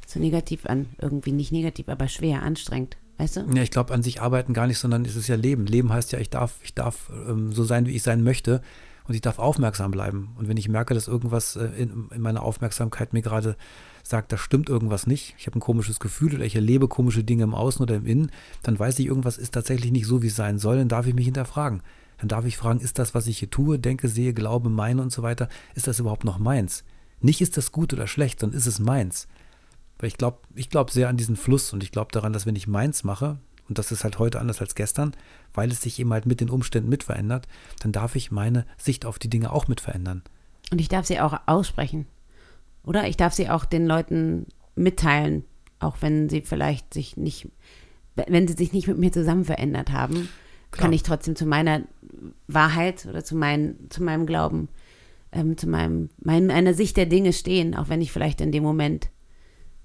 [0.06, 0.88] so negativ an.
[1.00, 2.98] Irgendwie nicht negativ, aber schwer, anstrengend.
[3.22, 3.42] Weißt du?
[3.54, 5.68] Ja, ich glaube an sich arbeiten gar nicht, sondern es ist ja Leben.
[5.68, 8.62] Leben heißt ja, ich darf, ich darf ähm, so sein, wie ich sein möchte
[9.08, 10.34] und ich darf aufmerksam bleiben.
[10.40, 13.58] Und wenn ich merke, dass irgendwas äh, in, in meiner Aufmerksamkeit mir gerade
[14.02, 17.44] sagt, da stimmt irgendwas nicht, ich habe ein komisches Gefühl oder ich erlebe komische Dinge
[17.44, 18.32] im Außen oder im Innen,
[18.64, 21.14] dann weiß ich, irgendwas ist tatsächlich nicht so, wie es sein soll, dann darf ich
[21.14, 21.84] mich hinterfragen.
[22.18, 25.12] Dann darf ich fragen, ist das, was ich hier tue, denke, sehe, glaube, meine und
[25.12, 26.84] so weiter, ist das überhaupt noch meins?
[27.20, 29.28] Nicht ist das gut oder schlecht, sondern ist es meins.
[30.02, 32.56] Weil ich glaube ich glaub sehr an diesen Fluss und ich glaube daran, dass wenn
[32.56, 33.38] ich meins mache,
[33.70, 35.16] und das ist halt heute anders als gestern,
[35.54, 37.48] weil es sich eben halt mit den Umständen mit verändert,
[37.80, 40.24] dann darf ich meine Sicht auf die Dinge auch mit verändern.
[40.72, 42.08] Und ich darf sie auch aussprechen.
[42.84, 43.08] Oder?
[43.08, 45.46] Ich darf sie auch den Leuten mitteilen,
[45.80, 47.50] auch wenn sie vielleicht sich nicht,
[48.16, 50.30] wenn sie sich nicht mit mir zusammen verändert haben,
[50.72, 50.86] Klar.
[50.86, 51.84] kann ich trotzdem zu meiner
[52.48, 54.68] Wahrheit oder zu, mein, zu meinem Glauben,
[55.32, 59.12] ähm, zu meinem, meiner Sicht der Dinge stehen, auch wenn ich vielleicht in dem Moment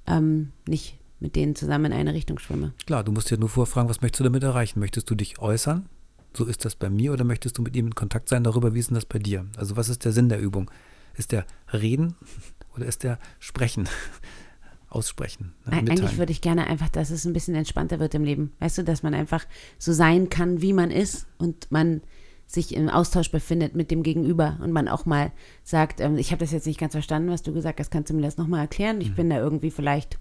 [0.07, 2.73] ähm, nicht mit denen zusammen in eine Richtung schwimme.
[2.87, 4.81] Klar, du musst dir nur vorfragen, was möchtest du damit erreichen?
[4.81, 5.87] Möchtest du dich äußern?
[6.35, 8.79] So ist das bei mir oder möchtest du mit ihm in Kontakt sein darüber, wie
[8.79, 9.47] ist denn das bei dir?
[9.57, 10.71] Also was ist der Sinn der Übung?
[11.15, 12.15] Ist der Reden
[12.77, 13.89] oder ist der Sprechen?
[14.89, 15.55] Aussprechen.
[15.65, 15.73] Ne?
[15.73, 18.53] Eigentlich würde ich gerne einfach, dass es ein bisschen entspannter wird im Leben.
[18.61, 19.45] Weißt du, dass man einfach
[19.79, 22.03] so sein kann, wie man ist und man
[22.47, 25.33] sich im Austausch befindet mit dem Gegenüber und man auch mal
[25.65, 28.15] sagt, ähm, ich habe das jetzt nicht ganz verstanden, was du gesagt hast, kannst du
[28.15, 29.01] mir das nochmal erklären?
[29.01, 29.15] Ich mhm.
[29.15, 30.19] bin da irgendwie vielleicht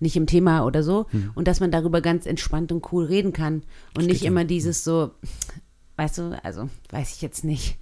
[0.00, 1.30] nicht im Thema oder so mhm.
[1.34, 3.62] und dass man darüber ganz entspannt und cool reden kann
[3.96, 5.12] und nicht immer dieses so,
[5.96, 7.78] weißt du, also weiß ich jetzt nicht,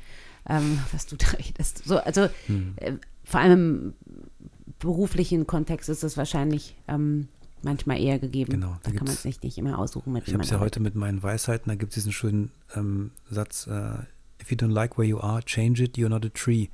[0.49, 1.83] ähm, was du da redest.
[1.87, 2.75] So, also mhm.
[2.77, 2.93] äh,
[3.25, 7.29] vor allem im beruflichen Kontext ist das wahrscheinlich ähm,
[7.65, 8.53] manchmal eher gegeben.
[8.53, 10.13] Genau, da, da kann man es nicht, nicht immer aussuchen.
[10.13, 13.11] Mit ich habe es ja heute mit meinen Weisheiten, da gibt es diesen schönen ähm,
[13.31, 14.03] Satz, uh,
[14.41, 16.69] if you don't like where you are, change it, you're not a tree.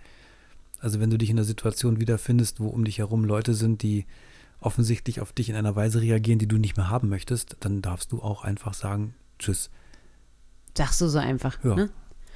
[0.81, 4.05] Also wenn du dich in einer Situation wiederfindest, wo um dich herum Leute sind, die
[4.61, 8.13] offensichtlich auf dich in einer Weise reagieren, die du nicht mehr haben möchtest, dann darfst
[8.13, 9.71] du auch einfach sagen, tschüss.
[10.77, 11.75] Sagst du so einfach, ja.
[11.75, 11.91] ne?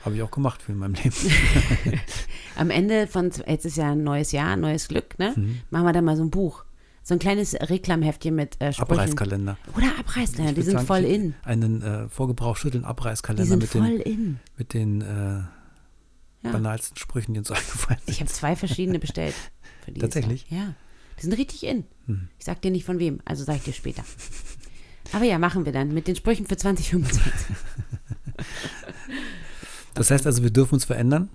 [0.04, 1.14] Habe ich auch gemacht für in meinem Leben.
[2.56, 5.34] Am Ende von, jetzt ist ja ein neues Jahr, neues Glück, ne?
[5.36, 5.60] Mhm.
[5.68, 6.64] Machen wir da mal so ein Buch.
[7.02, 8.92] So ein kleines Reklamheftchen mit äh, Sprüchen.
[8.92, 9.58] Abreißkalender.
[9.76, 11.34] Oder Abreißkalender, die sind voll in.
[11.42, 13.42] Einen äh, Vorgebrauchsschütteln Abreißkalender.
[13.42, 14.40] Die sind mit voll den, in.
[14.56, 16.52] Mit den äh, ja.
[16.52, 18.14] banalsten Sprüchen, die uns eingefallen sind.
[18.14, 19.34] Ich habe zwei verschiedene bestellt.
[19.98, 20.50] Tatsächlich?
[20.50, 20.60] Jahr.
[20.60, 20.74] Ja.
[21.18, 21.84] Die sind richtig in.
[22.06, 22.28] Hm.
[22.38, 24.04] Ich sag dir nicht von wem, also sag ich dir später.
[25.12, 27.20] Aber ja, machen wir dann mit den Sprüchen für 2025.
[29.94, 31.28] das heißt also, wir dürfen uns verändern.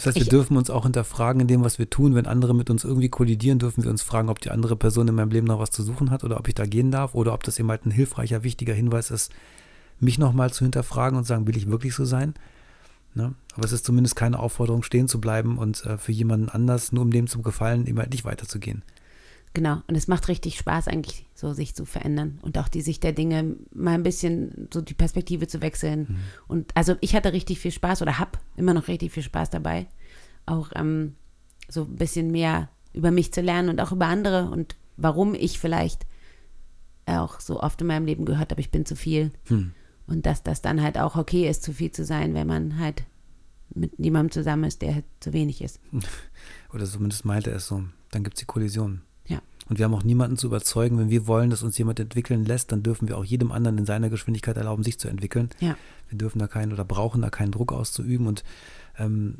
[0.00, 2.14] Das heißt, wir ich, dürfen uns auch hinterfragen in dem, was wir tun.
[2.14, 5.14] Wenn andere mit uns irgendwie kollidieren, dürfen wir uns fragen, ob die andere Person in
[5.14, 7.42] meinem Leben noch was zu suchen hat oder ob ich da gehen darf oder ob
[7.42, 9.30] das eben halt ein hilfreicher, wichtiger Hinweis ist,
[9.98, 12.32] mich nochmal zu hinterfragen und sagen, will ich wirklich so sein?
[13.14, 13.34] Ne?
[13.56, 17.02] Aber es ist zumindest keine Aufforderung, stehen zu bleiben und äh, für jemanden anders, nur
[17.02, 18.82] um dem zu gefallen, eben halt nicht weiterzugehen.
[19.52, 23.02] Genau, und es macht richtig Spaß eigentlich, so sich zu verändern und auch die Sicht
[23.02, 26.06] der Dinge mal ein bisschen so die Perspektive zu wechseln.
[26.08, 26.16] Mhm.
[26.46, 29.86] Und also ich hatte richtig viel Spaß oder habe immer noch richtig viel Spaß dabei,
[30.46, 31.16] auch ähm,
[31.68, 35.58] so ein bisschen mehr über mich zu lernen und auch über andere und warum ich
[35.58, 36.06] vielleicht
[37.06, 39.32] auch so oft in meinem Leben gehört habe, ich bin zu viel.
[39.48, 39.72] Mhm.
[40.06, 43.04] Und dass das dann halt auch okay ist, zu viel zu sein, wenn man halt
[43.74, 45.80] mit jemandem zusammen ist, der halt zu wenig ist.
[46.74, 47.84] Oder zumindest meinte er es so.
[48.10, 49.02] Dann gibt es die Kollision.
[49.70, 52.72] Und wir haben auch niemanden zu überzeugen, wenn wir wollen, dass uns jemand entwickeln lässt,
[52.72, 55.48] dann dürfen wir auch jedem anderen in seiner Geschwindigkeit erlauben, sich zu entwickeln.
[55.60, 55.76] Ja.
[56.08, 58.26] Wir dürfen da keinen oder brauchen da keinen Druck auszuüben.
[58.26, 58.42] Und
[58.98, 59.38] ähm,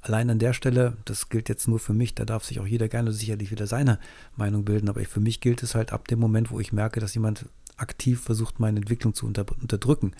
[0.00, 2.88] allein an der Stelle, das gilt jetzt nur für mich, da darf sich auch jeder
[2.88, 4.00] gerne sicherlich wieder seine
[4.36, 4.88] Meinung bilden.
[4.88, 8.20] Aber für mich gilt es halt ab dem Moment, wo ich merke, dass jemand aktiv
[8.20, 10.14] versucht, meine Entwicklung zu unter, unterdrücken,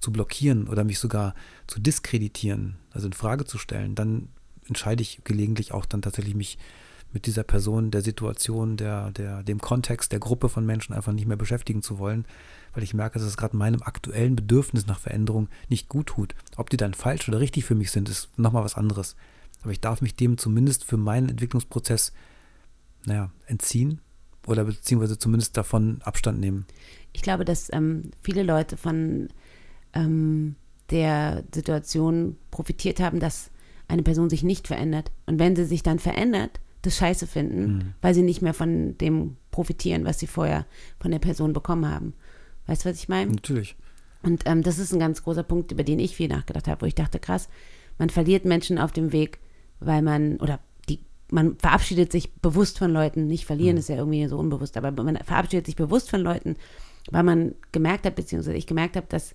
[0.00, 1.36] zu blockieren oder mich sogar
[1.68, 4.30] zu diskreditieren, also in Frage zu stellen, dann
[4.66, 6.58] entscheide ich gelegentlich auch dann tatsächlich mich
[7.16, 11.26] mit dieser Person, der Situation, der, der, dem Kontext, der Gruppe von Menschen einfach nicht
[11.26, 12.26] mehr beschäftigen zu wollen,
[12.74, 16.34] weil ich merke, dass es gerade meinem aktuellen Bedürfnis nach Veränderung nicht gut tut.
[16.56, 19.16] Ob die dann falsch oder richtig für mich sind, ist nochmal was anderes.
[19.62, 22.12] Aber ich darf mich dem zumindest für meinen Entwicklungsprozess,
[23.06, 24.02] naja, entziehen
[24.46, 26.66] oder beziehungsweise zumindest davon Abstand nehmen.
[27.14, 29.28] Ich glaube, dass ähm, viele Leute von
[29.94, 30.56] ähm,
[30.90, 33.50] der Situation profitiert haben, dass
[33.88, 35.12] eine Person sich nicht verändert.
[35.24, 37.94] Und wenn sie sich dann verändert, das scheiße finden, mhm.
[38.00, 40.66] weil sie nicht mehr von dem profitieren, was sie vorher
[41.00, 42.14] von der Person bekommen haben.
[42.66, 43.32] Weißt du, was ich meine?
[43.32, 43.76] Natürlich.
[44.22, 46.86] Und ähm, das ist ein ganz großer Punkt, über den ich viel nachgedacht habe, wo
[46.86, 47.48] ich dachte, krass,
[47.98, 49.38] man verliert Menschen auf dem Weg,
[49.80, 53.80] weil man, oder die, man verabschiedet sich bewusst von Leuten, nicht verlieren mhm.
[53.80, 56.56] ist ja irgendwie so unbewusst, aber man verabschiedet sich bewusst von Leuten,
[57.10, 59.34] weil man gemerkt hat, beziehungsweise ich gemerkt habe, dass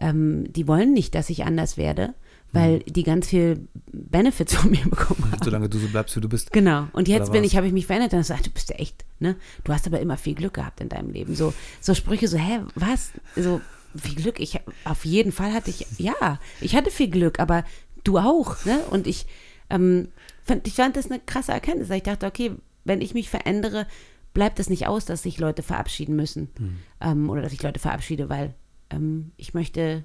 [0.00, 2.14] ähm, die wollen nicht, dass ich anders werde
[2.52, 5.42] weil die ganz viel Benefits von mir bekommen haben.
[5.42, 6.52] Solange du so bleibst, wie du bist.
[6.52, 6.86] Genau.
[6.92, 9.36] Und jetzt bin ich, habe ich mich verändert und gesagt, du bist ja echt, ne?
[9.64, 11.34] Du hast aber immer viel Glück gehabt in deinem Leben.
[11.34, 13.12] So, so Sprüche, so, hä, was?
[13.36, 13.60] So,
[13.96, 14.38] viel Glück.
[14.38, 17.64] Ich, auf jeden Fall hatte ich, ja, ich hatte viel Glück, aber
[18.04, 18.80] du auch, ne?
[18.90, 19.26] Und ich,
[19.70, 20.08] ähm,
[20.44, 21.90] fand, ich fand das eine krasse Erkenntnis.
[21.90, 22.52] Ich dachte, okay,
[22.84, 23.86] wenn ich mich verändere,
[24.34, 26.50] bleibt es nicht aus, dass sich Leute verabschieden müssen.
[26.58, 26.78] Mhm.
[27.00, 28.54] Ähm, oder dass ich Leute verabschiede, weil
[28.90, 30.04] ähm, ich möchte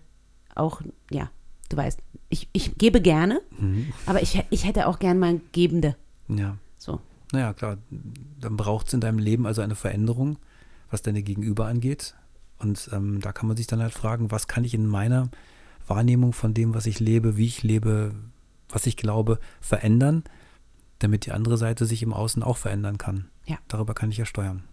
[0.55, 0.81] auch,
[1.11, 1.29] ja,
[1.69, 1.99] du weißt,
[2.29, 3.93] ich, ich gebe gerne, mhm.
[4.05, 5.95] aber ich, ich hätte auch gern mal Gebende.
[6.27, 6.57] Ja.
[6.77, 6.99] So.
[7.31, 7.77] Naja, klar,
[8.39, 10.37] dann braucht es in deinem Leben also eine Veränderung,
[10.89, 12.15] was deine Gegenüber angeht.
[12.59, 15.29] Und ähm, da kann man sich dann halt fragen, was kann ich in meiner
[15.87, 18.13] Wahrnehmung von dem, was ich lebe, wie ich lebe,
[18.69, 20.23] was ich glaube, verändern,
[20.99, 23.29] damit die andere Seite sich im Außen auch verändern kann.
[23.45, 23.57] Ja.
[23.67, 24.63] Darüber kann ich ja steuern.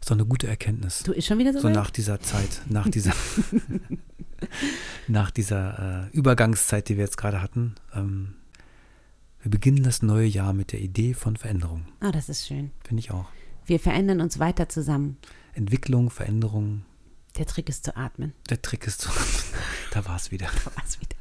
[0.00, 1.02] Ist doch eine gute Erkenntnis.
[1.02, 1.60] Du ist schon wieder so.
[1.60, 3.12] So nach dieser Zeit, nach dieser,
[5.08, 7.74] nach dieser äh, Übergangszeit, die wir jetzt gerade hatten.
[7.94, 8.34] Ähm,
[9.40, 11.86] wir beginnen das neue Jahr mit der Idee von Veränderung.
[12.00, 12.72] Ah, oh, das ist schön.
[12.84, 13.26] Finde ich auch.
[13.64, 15.18] Wir verändern uns weiter zusammen.
[15.54, 16.84] Entwicklung, Veränderung.
[17.36, 18.32] Der Trick ist zu atmen.
[18.50, 19.60] Der Trick ist zu atmen.
[19.92, 20.46] Da war es wieder.
[20.64, 21.16] Da war es wieder.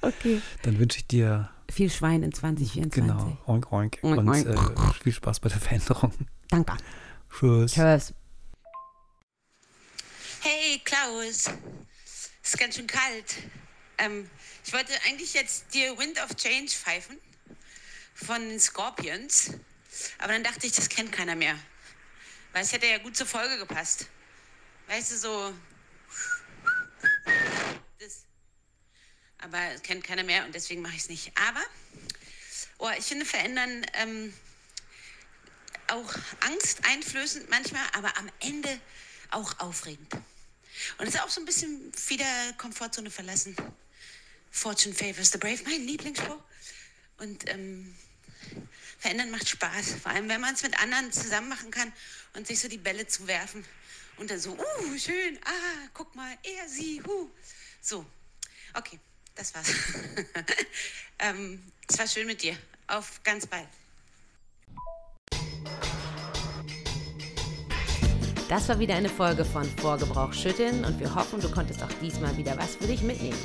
[0.00, 0.40] Okay.
[0.62, 2.92] Dann wünsche ich dir viel Schwein in 2024.
[2.92, 3.98] Genau, oink, oink.
[4.02, 4.46] Oink, Und oink.
[4.46, 4.56] Äh,
[5.02, 6.12] viel Spaß bei der Veränderung.
[6.48, 6.74] Danke.
[7.30, 7.72] Tschüss.
[7.72, 8.14] Tschüss.
[10.40, 11.50] Hey Klaus,
[12.48, 13.36] ist ganz schön kalt.
[13.98, 14.30] Ähm,
[14.64, 17.20] ich wollte eigentlich jetzt dir Wind of Change pfeifen
[18.14, 19.50] von den Scorpions,
[20.18, 21.58] aber dann dachte ich, das kennt keiner mehr.
[22.52, 24.06] Weil es hätte ja gut zur Folge gepasst.
[24.86, 25.54] Weißt du, so.
[27.98, 28.24] Das.
[29.36, 31.32] Aber es kennt keiner mehr und deswegen mache ich es nicht.
[31.36, 31.62] Aber,
[32.78, 34.32] oh, ich finde Verändern ähm,
[35.88, 38.80] auch angsteinflößend manchmal, aber am Ende
[39.32, 40.16] auch aufregend.
[40.98, 43.56] Und es ist auch so ein bisschen wieder Komfortzone verlassen.
[44.50, 46.42] Fortune favors the brave, mein Lieblingsspruch.
[47.18, 47.94] Und ähm,
[48.98, 49.96] verändern macht Spaß.
[50.02, 51.92] Vor allem, wenn man es mit anderen zusammen machen kann
[52.34, 53.64] und sich so die Bälle zuwerfen.
[54.16, 57.30] Und dann so, uh, schön, ah, guck mal, er, sie, hu.
[57.80, 58.04] So,
[58.74, 58.98] okay,
[59.34, 59.68] das war's.
[61.20, 62.58] ähm, es war schön mit dir.
[62.88, 63.68] Auf ganz bald.
[68.48, 72.34] Das war wieder eine Folge von Vorgebrauch schütteln und wir hoffen, du konntest auch diesmal
[72.38, 73.36] wieder was für dich mitnehmen.